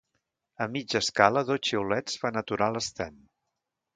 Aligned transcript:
A 0.63 0.65
mitja 0.75 1.01
escala 1.05 1.43
dos 1.49 1.61
xiulets 1.69 2.17
fan 2.23 2.41
aturar 2.43 2.73
l'Sten. 2.79 3.21